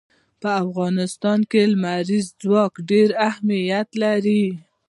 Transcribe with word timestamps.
په 0.41 0.49
افغانستان 0.63 1.39
کې 1.51 1.61
لمریز 1.73 2.25
ځواک 2.41 2.73
ډېر 2.89 3.09
اهمیت 3.27 3.89
لري. 4.03 4.43